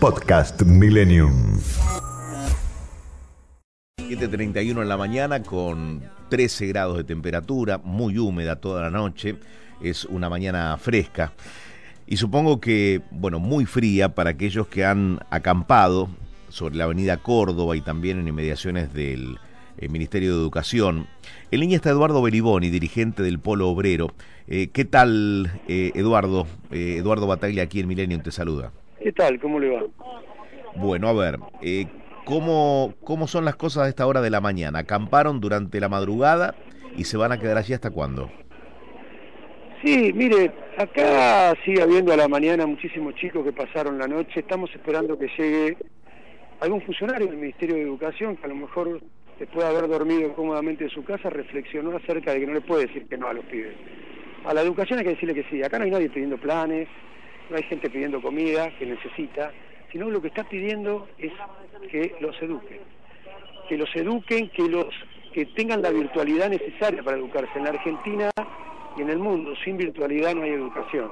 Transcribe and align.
Podcast 0.00 0.62
Millennium. 0.62 1.60
7.31 3.98 4.80
en 4.80 4.88
la 4.88 4.96
mañana 4.96 5.42
con 5.42 6.02
13 6.30 6.66
grados 6.68 6.96
de 6.96 7.04
temperatura, 7.04 7.76
muy 7.76 8.16
húmeda 8.16 8.56
toda 8.56 8.80
la 8.80 8.90
noche, 8.90 9.36
es 9.82 10.06
una 10.06 10.30
mañana 10.30 10.78
fresca 10.78 11.34
y 12.06 12.16
supongo 12.16 12.60
que, 12.60 13.02
bueno, 13.10 13.40
muy 13.40 13.66
fría 13.66 14.14
para 14.14 14.30
aquellos 14.30 14.68
que 14.68 14.86
han 14.86 15.20
acampado 15.28 16.08
sobre 16.48 16.76
la 16.76 16.84
avenida 16.84 17.18
Córdoba 17.18 17.76
y 17.76 17.82
también 17.82 18.18
en 18.18 18.26
inmediaciones 18.26 18.94
del 18.94 19.38
eh, 19.76 19.90
Ministerio 19.90 20.34
de 20.34 20.40
Educación. 20.40 21.08
En 21.50 21.60
línea 21.60 21.76
está 21.76 21.90
Eduardo 21.90 22.22
Beliboni, 22.22 22.70
dirigente 22.70 23.22
del 23.22 23.38
Polo 23.38 23.68
Obrero. 23.68 24.14
Eh, 24.48 24.70
¿Qué 24.72 24.86
tal, 24.86 25.60
eh, 25.68 25.92
Eduardo? 25.94 26.46
Eduardo 26.70 27.26
Bataglia 27.26 27.64
aquí 27.64 27.80
en 27.80 27.88
Milenio 27.88 28.18
te 28.22 28.32
saluda. 28.32 28.72
¿Qué 29.00 29.12
tal? 29.12 29.40
¿Cómo 29.40 29.58
le 29.58 29.70
va? 29.70 29.82
Bueno, 30.76 31.08
a 31.08 31.12
ver, 31.12 31.38
¿cómo, 32.24 32.94
¿cómo 33.02 33.26
son 33.26 33.44
las 33.44 33.56
cosas 33.56 33.84
a 33.84 33.88
esta 33.88 34.06
hora 34.06 34.20
de 34.20 34.30
la 34.30 34.40
mañana? 34.40 34.80
¿Acamparon 34.80 35.40
durante 35.40 35.80
la 35.80 35.88
madrugada 35.88 36.54
y 36.96 37.04
se 37.04 37.16
van 37.16 37.32
a 37.32 37.38
quedar 37.38 37.56
allí 37.56 37.72
hasta 37.72 37.90
cuándo? 37.90 38.30
Sí, 39.82 40.12
mire, 40.14 40.52
acá 40.76 41.54
sigue 41.64 41.82
habiendo 41.82 42.12
a 42.12 42.16
la 42.16 42.28
mañana 42.28 42.66
muchísimos 42.66 43.14
chicos 43.14 43.42
que 43.44 43.52
pasaron 43.52 43.98
la 43.98 44.06
noche. 44.06 44.40
Estamos 44.40 44.70
esperando 44.74 45.18
que 45.18 45.28
llegue 45.38 45.78
algún 46.60 46.82
funcionario 46.82 47.26
del 47.26 47.38
Ministerio 47.38 47.76
de 47.76 47.82
Educación 47.82 48.36
que 48.36 48.44
a 48.44 48.48
lo 48.48 48.56
mejor 48.56 49.00
después 49.38 49.66
de 49.66 49.70
haber 49.70 49.88
dormido 49.88 50.34
cómodamente 50.34 50.84
en 50.84 50.90
su 50.90 51.02
casa 51.02 51.30
reflexionó 51.30 51.96
acerca 51.96 52.34
de 52.34 52.40
que 52.40 52.46
no 52.46 52.52
le 52.52 52.60
puede 52.60 52.86
decir 52.86 53.06
que 53.08 53.16
no 53.16 53.28
a 53.28 53.32
los 53.32 53.44
pibes. 53.46 53.74
A 54.44 54.52
la 54.52 54.60
educación 54.60 54.98
hay 54.98 55.06
que 55.06 55.12
decirle 55.12 55.34
que 55.34 55.44
sí. 55.50 55.62
Acá 55.62 55.78
no 55.78 55.86
hay 55.86 55.90
nadie 55.90 56.10
pidiendo 56.10 56.36
planes, 56.36 56.86
no 57.50 57.56
hay 57.56 57.62
gente 57.64 57.90
pidiendo 57.90 58.22
comida 58.22 58.70
que 58.78 58.86
necesita, 58.86 59.50
sino 59.90 60.08
lo 60.08 60.22
que 60.22 60.28
está 60.28 60.44
pidiendo 60.44 61.08
es 61.18 61.32
que 61.90 62.14
los 62.20 62.40
eduquen. 62.40 62.80
Que 63.68 63.76
los 63.76 63.94
eduquen, 63.94 64.48
que 64.50 64.68
los 64.68 64.86
que 65.32 65.46
tengan 65.46 65.82
la 65.82 65.90
virtualidad 65.90 66.48
necesaria 66.48 67.02
para 67.02 67.16
educarse. 67.16 67.50
En 67.56 67.64
la 67.64 67.70
Argentina 67.70 68.30
y 68.96 69.02
en 69.02 69.10
el 69.10 69.18
mundo 69.18 69.54
sin 69.64 69.76
virtualidad 69.76 70.34
no 70.34 70.42
hay 70.42 70.50
educación. 70.50 71.10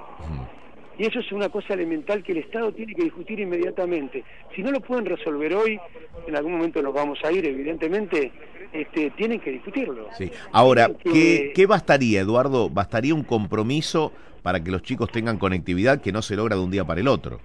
Y 0.98 1.06
eso 1.06 1.20
es 1.20 1.30
una 1.30 1.48
cosa 1.48 1.74
elemental 1.74 2.24
que 2.24 2.32
el 2.32 2.38
Estado 2.38 2.72
tiene 2.72 2.92
que 2.92 3.04
discutir 3.04 3.38
inmediatamente. 3.38 4.24
Si 4.54 4.62
no 4.62 4.72
lo 4.72 4.80
pueden 4.80 5.06
resolver 5.06 5.54
hoy, 5.54 5.78
en 6.26 6.36
algún 6.36 6.52
momento 6.52 6.82
nos 6.82 6.92
vamos 6.92 7.20
a 7.24 7.30
ir, 7.30 7.46
evidentemente, 7.46 8.32
este, 8.72 9.10
tienen 9.10 9.38
que 9.38 9.52
discutirlo. 9.52 10.08
Sí. 10.18 10.28
Ahora, 10.50 10.90
¿qué, 11.04 11.52
¿qué 11.54 11.66
bastaría, 11.66 12.20
Eduardo? 12.20 12.68
¿Bastaría 12.68 13.14
un 13.14 13.22
compromiso 13.22 14.12
para 14.42 14.62
que 14.62 14.72
los 14.72 14.82
chicos 14.82 15.10
tengan 15.12 15.38
conectividad 15.38 16.00
que 16.00 16.10
no 16.10 16.20
se 16.20 16.34
logra 16.34 16.56
de 16.56 16.62
un 16.62 16.70
día 16.72 16.84
para 16.84 17.00
el 17.00 17.06
otro? 17.06 17.40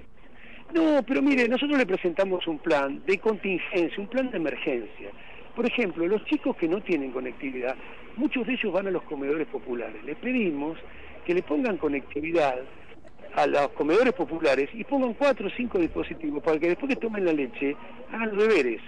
No, 0.74 1.04
pero 1.08 1.22
mire, 1.22 1.48
nosotros 1.48 1.78
le 1.78 1.86
presentamos 1.86 2.48
un 2.48 2.58
plan 2.58 3.04
de 3.06 3.20
contingencia, 3.20 4.00
un 4.00 4.08
plan 4.08 4.32
de 4.32 4.38
emergencia. 4.38 5.10
Por 5.56 5.68
ejemplo, 5.68 6.08
los 6.08 6.26
chicos 6.26 6.56
que 6.56 6.68
no 6.68 6.82
tienen 6.82 7.12
conectividad, 7.12 7.76
muchos 8.18 8.48
de 8.48 8.54
ellos 8.54 8.74
van 8.74 8.88
a 8.88 8.92
los 8.92 9.04
comedores 9.04 9.48
populares. 9.48 10.04
Les 10.04 10.18
pedimos 10.18 10.80
que 11.26 11.36
le 11.36 11.44
pongan 11.44 11.78
conectividad 11.78 12.56
a 13.36 13.48
los 13.48 13.70
comedores 13.70 14.14
populares 14.14 14.70
y 14.74 14.84
pongan 14.84 15.14
cuatro 15.14 15.48
o 15.48 15.52
cinco 15.56 15.80
dispositivos 15.80 16.44
para 16.44 16.60
que 16.60 16.70
después 16.70 16.90
que 16.90 16.96
tomen 16.96 17.26
la 17.26 17.34
leche 17.34 17.76
hagan 18.12 18.36
los 18.36 18.48
deberes. 18.48 18.82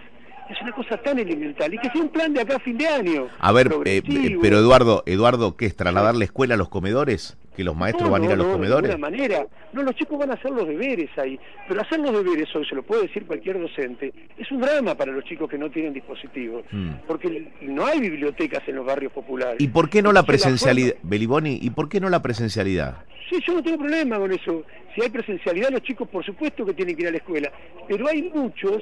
Es 0.49 0.61
una 0.61 0.71
cosa 0.73 0.97
tan 0.97 1.17
elemental 1.17 1.73
y 1.73 1.79
que 1.79 1.89
sea 1.89 2.01
un 2.01 2.09
plan 2.09 2.31
de 2.33 2.41
acá 2.41 2.57
a 2.57 2.59
fin 2.59 2.77
de 2.77 2.87
año. 2.87 3.27
A 3.39 3.51
ver, 3.51 3.73
eh, 3.85 4.03
pero 4.41 4.59
Eduardo, 4.59 5.01
Eduardo, 5.07 5.57
¿qué 5.57 5.65
es 5.65 5.75
trasladar 5.75 6.15
la 6.15 6.25
escuela 6.25 6.53
a 6.53 6.57
los 6.57 6.69
comedores? 6.69 7.35
¿Que 7.55 7.63
los 7.63 7.75
maestros 7.75 8.09
van 8.09 8.23
a 8.23 8.25
ir 8.25 8.31
a 8.31 8.35
los 8.35 8.47
comedores? 8.47 8.89
De 8.89 8.95
ninguna 8.95 9.09
manera. 9.09 9.47
No, 9.73 9.83
los 9.83 9.95
chicos 9.95 10.19
van 10.19 10.31
a 10.31 10.33
hacer 10.33 10.51
los 10.51 10.67
deberes 10.67 11.09
ahí. 11.17 11.39
Pero 11.67 11.81
hacer 11.81 11.99
los 11.99 12.11
deberes 12.11 12.53
hoy, 12.55 12.65
se 12.65 12.75
lo 12.75 12.83
puede 12.83 13.03
decir 13.03 13.25
cualquier 13.25 13.59
docente, 13.59 14.13
es 14.37 14.51
un 14.51 14.61
drama 14.61 14.95
para 14.95 15.11
los 15.11 15.23
chicos 15.25 15.49
que 15.49 15.57
no 15.57 15.69
tienen 15.69 15.93
dispositivos. 15.93 16.65
Hmm. 16.71 16.91
Porque 17.07 17.51
no 17.61 17.85
hay 17.85 17.99
bibliotecas 17.99 18.67
en 18.67 18.75
los 18.75 18.85
barrios 18.85 19.11
populares. 19.13 19.57
¿Y 19.59 19.67
por 19.67 19.89
qué 19.89 20.01
no 20.01 20.11
la 20.11 20.23
presencialidad, 20.23 20.95
Beliboni? 21.03 21.59
¿Y 21.61 21.69
por 21.69 21.89
qué 21.89 21.99
no 21.99 22.09
la 22.09 22.21
presencialidad? 22.21 23.03
Sí, 23.29 23.39
yo 23.45 23.53
no 23.53 23.63
tengo 23.63 23.79
problema 23.79 24.17
con 24.17 24.31
eso. 24.31 24.63
Si 24.93 25.01
hay 25.01 25.09
presencialidad, 25.09 25.69
los 25.71 25.81
chicos 25.81 26.07
por 26.07 26.23
supuesto 26.23 26.65
que 26.65 26.73
tienen 26.73 26.95
que 26.95 27.03
ir 27.03 27.07
a 27.07 27.11
la 27.11 27.17
escuela. 27.17 27.51
Pero 27.87 28.07
hay 28.07 28.23
muchos 28.33 28.81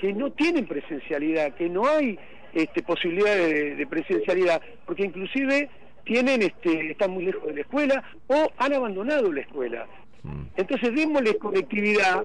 que 0.00 0.12
no 0.12 0.30
tienen 0.32 0.66
presencialidad, 0.66 1.54
que 1.54 1.68
no 1.68 1.86
hay 1.86 2.18
este, 2.54 2.82
posibilidad 2.82 3.36
de, 3.36 3.86
presencialidad, 3.88 4.60
porque 4.86 5.04
inclusive 5.04 5.68
tienen, 6.08 6.42
este, 6.42 6.90
están 6.90 7.12
muy 7.12 7.26
lejos 7.26 7.46
de 7.46 7.54
la 7.54 7.60
escuela 7.60 8.02
o 8.26 8.50
han 8.56 8.72
abandonado 8.72 9.30
la 9.30 9.42
escuela. 9.42 9.86
Mm. 10.22 10.42
Entonces 10.56 10.94
démosles 10.94 11.36
conectividad, 11.36 12.24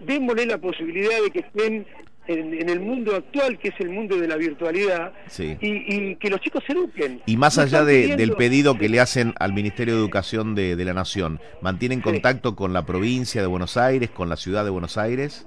démosle 0.00 0.46
la 0.46 0.58
posibilidad 0.58 1.20
de 1.22 1.30
que 1.30 1.40
estén 1.40 1.86
en, 2.28 2.68
el 2.68 2.80
mundo 2.80 3.16
actual, 3.16 3.58
que 3.58 3.68
es 3.68 3.74
el 3.80 3.88
mundo 3.88 4.16
de 4.16 4.28
la 4.28 4.36
virtualidad, 4.36 5.12
y, 5.38 6.14
que 6.16 6.30
los 6.30 6.40
chicos 6.40 6.62
se 6.66 6.74
eduquen. 6.74 7.22
Y 7.26 7.36
más 7.36 7.58
allá 7.58 7.84
del 7.84 8.32
pedido 8.32 8.76
que 8.76 8.88
le 8.88 9.00
hacen 9.00 9.34
al 9.40 9.52
Ministerio 9.54 9.94
de 9.94 10.00
Educación 10.00 10.54
de, 10.54 10.76
la 10.84 10.92
Nación, 10.92 11.40
¿mantienen 11.62 12.00
contacto 12.00 12.54
con 12.54 12.72
la 12.72 12.84
provincia 12.84 13.40
de 13.40 13.46
Buenos 13.46 13.76
Aires, 13.76 14.10
con 14.10 14.28
la 14.28 14.36
ciudad 14.36 14.64
de 14.64 14.70
Buenos 14.70 14.98
Aires? 14.98 15.46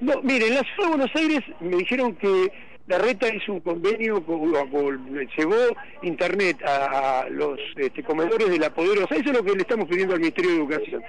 No, 0.00 0.20
mire, 0.22 0.48
en 0.48 0.54
la 0.56 0.62
ciudad 0.62 0.90
de 0.90 0.96
Buenos 0.96 1.16
Aires 1.16 1.40
me 1.60 1.76
dijeron 1.78 2.14
que 2.16 2.52
la 2.86 2.98
reta 2.98 3.32
hizo 3.34 3.52
un 3.52 3.60
convenio, 3.60 4.24
con, 4.24 4.52
llevó 5.36 5.56
internet 6.02 6.58
a, 6.64 7.26
los 7.30 7.58
este, 7.76 8.02
comedores 8.02 8.50
de 8.50 8.58
la 8.58 8.70
Poderosa, 8.70 9.14
eso 9.14 9.30
es 9.30 9.36
lo 9.36 9.42
que 9.42 9.52
le 9.52 9.62
estamos 9.62 9.88
pidiendo 9.88 10.14
al 10.14 10.20
Ministerio 10.20 10.50
de 10.50 10.56
Educación. 10.56 11.02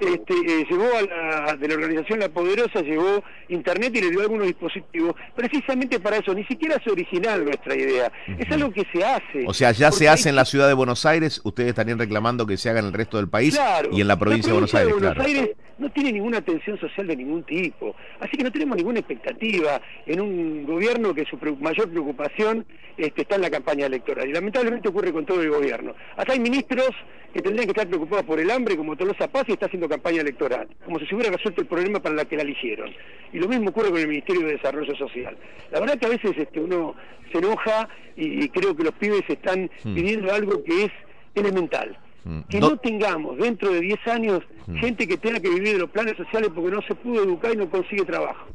Este, 0.00 0.34
eh, 0.34 0.66
llevó 0.68 0.88
a 0.96 1.02
la, 1.02 1.56
de 1.56 1.68
la 1.68 1.74
organización 1.74 2.18
La 2.18 2.28
Poderosa, 2.28 2.80
llevó 2.80 3.22
internet 3.48 3.94
y 3.94 4.00
le 4.00 4.10
dio 4.10 4.20
algunos 4.20 4.48
dispositivos, 4.48 5.14
precisamente 5.36 6.00
para 6.00 6.16
eso, 6.16 6.34
ni 6.34 6.44
siquiera 6.44 6.76
es 6.76 6.86
original 6.90 7.44
nuestra 7.44 7.76
idea, 7.76 8.10
es 8.26 8.50
algo 8.50 8.72
que 8.72 8.84
se 8.92 9.04
hace. 9.04 9.44
O 9.46 9.54
sea, 9.54 9.70
ya 9.70 9.92
se 9.92 10.08
hace 10.08 10.28
en 10.28 10.36
la 10.36 10.44
ciudad 10.44 10.66
de 10.66 10.74
Buenos 10.74 11.06
Aires, 11.06 11.40
ustedes 11.44 11.68
estarían 11.68 12.00
reclamando 12.00 12.46
que 12.46 12.56
se 12.56 12.68
haga 12.68 12.80
en 12.80 12.86
el 12.86 12.92
resto 12.92 13.16
del 13.18 13.28
país 13.28 13.58
y 13.92 14.00
en 14.00 14.08
la 14.08 14.18
provincia, 14.18 14.48
de 14.48 14.54
Buenos 14.54 14.74
Aires. 14.74 14.92
Buenos 14.92 15.18
Aires 15.18 15.50
no 15.78 15.90
tiene 15.90 16.12
ninguna 16.12 16.38
atención 16.38 16.78
social 16.78 17.06
de 17.06 17.16
ningún 17.16 17.44
tipo, 17.44 17.94
así 18.20 18.36
que 18.36 18.44
no 18.44 18.50
tenemos 18.50 18.76
ninguna 18.76 19.00
expectativa 19.00 19.80
en 20.06 20.20
un 20.20 20.64
gobierno 20.64 21.14
que 21.14 21.21
su 21.26 21.38
mayor 21.60 21.88
preocupación 21.90 22.66
este, 22.96 23.22
está 23.22 23.36
en 23.36 23.42
la 23.42 23.50
campaña 23.50 23.86
electoral, 23.86 24.28
y 24.28 24.32
lamentablemente 24.32 24.88
ocurre 24.88 25.12
con 25.12 25.24
todo 25.26 25.42
el 25.42 25.50
gobierno. 25.50 25.94
Acá 26.16 26.32
hay 26.32 26.40
ministros 26.40 26.90
que 27.32 27.40
tendrían 27.40 27.66
que 27.66 27.72
estar 27.72 27.88
preocupados 27.88 28.26
por 28.26 28.38
el 28.38 28.50
hambre, 28.50 28.76
como 28.76 28.96
Tolosa 28.96 29.28
Paz, 29.28 29.44
y 29.48 29.52
está 29.52 29.66
haciendo 29.66 29.88
campaña 29.88 30.20
electoral, 30.20 30.68
como 30.84 30.98
si 30.98 31.06
se 31.06 31.14
hubiera 31.14 31.34
resuelto 31.34 31.62
el 31.62 31.66
problema 31.66 32.00
para 32.00 32.14
la 32.14 32.24
que 32.24 32.36
la 32.36 32.42
eligieron. 32.42 32.90
Y 33.32 33.38
lo 33.38 33.48
mismo 33.48 33.70
ocurre 33.70 33.90
con 33.90 33.98
el 33.98 34.08
Ministerio 34.08 34.46
de 34.46 34.52
Desarrollo 34.52 34.94
Social. 34.96 35.36
La 35.70 35.80
verdad 35.80 35.98
que 35.98 36.06
a 36.06 36.10
veces 36.10 36.32
este, 36.36 36.60
uno 36.60 36.94
se 37.30 37.38
enoja 37.38 37.88
y, 38.16 38.48
creo 38.50 38.76
que 38.76 38.84
los 38.84 38.92
pibes 38.94 39.22
están 39.28 39.70
hmm. 39.84 39.94
pidiendo 39.94 40.32
algo 40.32 40.62
que 40.62 40.84
es 40.84 40.92
elemental. 41.34 41.96
Hmm. 42.24 42.40
Que 42.48 42.60
no, 42.60 42.76
tengamos 42.76 43.38
dentro 43.38 43.72
de 43.72 43.80
10 43.80 44.06
años 44.08 44.40
hmm. 44.66 44.76
gente 44.76 45.08
que 45.08 45.16
tenga 45.16 45.40
que 45.40 45.48
vivir 45.48 45.72
de 45.72 45.78
los 45.78 45.90
planes 45.90 46.16
sociales 46.16 46.50
porque 46.54 46.70
no 46.70 46.82
se 46.82 46.94
pudo 46.94 47.24
educar 47.24 47.52
y 47.54 47.56
no 47.56 47.70
consigue 47.70 48.04
trabajo. 48.04 48.46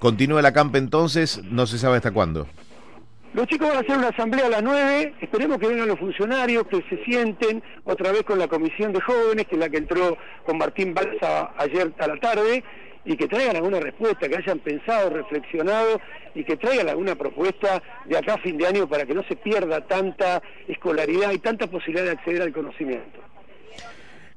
Continúa 0.00 0.40
la 0.40 0.54
campa 0.54 0.78
entonces, 0.78 1.42
no 1.44 1.66
se 1.66 1.76
sabe 1.78 1.98
hasta 1.98 2.10
cuándo. 2.10 2.46
Los 3.34 3.46
chicos 3.46 3.68
van 3.68 3.76
a 3.76 3.80
hacer 3.80 3.98
una 3.98 4.08
asamblea 4.08 4.46
a 4.46 4.48
las 4.48 4.62
9, 4.62 5.14
esperemos 5.20 5.58
que 5.58 5.68
vengan 5.68 5.88
los 5.88 5.98
funcionarios, 5.98 6.66
que 6.68 6.82
se 6.88 7.04
sienten 7.04 7.62
otra 7.84 8.10
vez 8.10 8.22
con 8.22 8.38
la 8.38 8.48
comisión 8.48 8.94
de 8.94 9.00
jóvenes, 9.02 9.46
que 9.46 9.56
es 9.56 9.60
la 9.60 9.68
que 9.68 9.76
entró 9.76 10.16
con 10.46 10.56
Martín 10.56 10.94
Balsa 10.94 11.52
ayer 11.58 11.92
a 11.98 12.06
la 12.06 12.16
tarde, 12.16 12.64
y 13.04 13.14
que 13.14 13.28
traigan 13.28 13.56
alguna 13.56 13.78
respuesta, 13.78 14.26
que 14.26 14.36
hayan 14.36 14.58
pensado, 14.60 15.10
reflexionado 15.10 16.00
y 16.34 16.44
que 16.44 16.56
traigan 16.56 16.88
alguna 16.88 17.14
propuesta 17.14 17.82
de 18.06 18.16
acá 18.16 18.34
a 18.34 18.38
fin 18.38 18.56
de 18.56 18.66
año 18.66 18.88
para 18.88 19.04
que 19.04 19.14
no 19.14 19.22
se 19.24 19.36
pierda 19.36 19.86
tanta 19.86 20.42
escolaridad 20.66 21.30
y 21.32 21.38
tanta 21.38 21.66
posibilidad 21.66 22.06
de 22.06 22.12
acceder 22.12 22.42
al 22.42 22.52
conocimiento. 22.52 23.20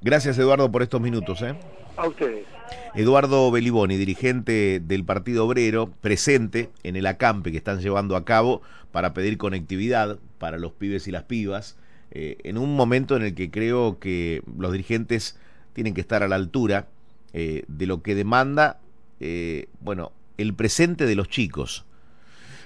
Gracias 0.03 0.37
Eduardo 0.37 0.71
por 0.71 0.83
estos 0.83 1.01
minutos. 1.01 1.41
¿eh? 1.41 1.55
A 1.97 2.07
ustedes. 2.07 2.45
Eduardo 2.93 3.49
Beliboni, 3.51 3.97
dirigente 3.97 4.79
del 4.83 5.03
Partido 5.03 5.45
Obrero, 5.45 5.91
presente 6.01 6.69
en 6.83 6.95
el 6.95 7.07
acampe 7.07 7.51
que 7.51 7.57
están 7.57 7.79
llevando 7.79 8.15
a 8.15 8.25
cabo 8.25 8.61
para 8.91 9.13
pedir 9.13 9.37
conectividad 9.37 10.19
para 10.37 10.57
los 10.57 10.73
pibes 10.73 11.07
y 11.07 11.11
las 11.11 11.23
pibas, 11.23 11.77
eh, 12.11 12.37
en 12.43 12.57
un 12.57 12.75
momento 12.75 13.15
en 13.15 13.23
el 13.23 13.33
que 13.33 13.49
creo 13.49 13.97
que 13.97 14.43
los 14.57 14.71
dirigentes 14.71 15.39
tienen 15.73 15.93
que 15.93 16.01
estar 16.01 16.21
a 16.21 16.27
la 16.27 16.35
altura 16.35 16.87
eh, 17.33 17.63
de 17.67 17.87
lo 17.87 18.03
que 18.03 18.13
demanda, 18.13 18.79
eh, 19.19 19.69
bueno, 19.79 20.11
el 20.37 20.53
presente 20.53 21.05
de 21.05 21.15
los 21.15 21.29
chicos. 21.29 21.85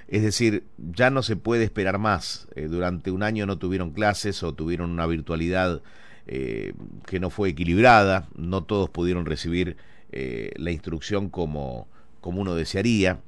Es 0.07 0.23
decir, 0.23 0.63
ya 0.77 1.09
no 1.09 1.21
se 1.21 1.35
puede 1.35 1.63
esperar 1.63 1.99
más. 1.99 2.47
Eh, 2.55 2.67
durante 2.67 3.11
un 3.11 3.23
año 3.23 3.45
no 3.45 3.57
tuvieron 3.57 3.91
clases 3.91 4.41
o 4.43 4.53
tuvieron 4.53 4.89
una 4.89 5.05
virtualidad 5.05 5.81
que 6.27 7.19
no 7.19 7.29
fue 7.29 7.49
equilibrada, 7.49 8.27
no 8.35 8.63
todos 8.63 8.89
pudieron 8.89 9.25
recibir 9.25 9.77
la 10.11 10.71
instrucción 10.71 11.29
como, 11.29 11.87
como 12.21 12.41
uno 12.41 12.53
desearía. 12.53 13.21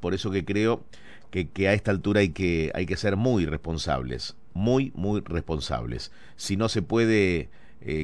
Por 0.00 0.14
eso 0.14 0.30
que 0.30 0.44
creo 0.44 0.82
que, 1.30 1.68
a 1.68 1.74
esta 1.74 1.90
altura 1.90 2.20
hay 2.20 2.30
que, 2.30 2.70
hay 2.74 2.86
que 2.86 2.96
ser 2.96 3.16
muy 3.16 3.44
responsables, 3.44 4.36
muy, 4.54 4.92
muy 4.94 5.20
responsables. 5.20 6.10
Si 6.36 6.56
no 6.56 6.68
se 6.68 6.80
puede 6.80 7.50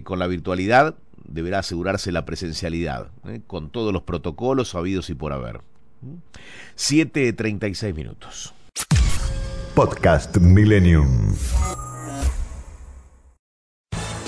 con 0.05 0.19
la 0.19 0.27
virtualidad, 0.27 0.95
deberá 1.25 1.61
asegurarse 1.61 2.13
la 2.13 2.25
presencialidad, 2.25 3.09
¿eh? 3.27 3.41
con 3.47 3.71
todos 3.71 3.93
los 3.93 4.03
protocolos 4.03 4.75
habidos 4.75 5.11
y 5.11 5.15
por 5.15 5.33
haber. 5.33 5.61
7.36 6.77 7.95
minutos. 7.95 8.55
Podcast 9.75 10.37
Millennium. 10.39 11.35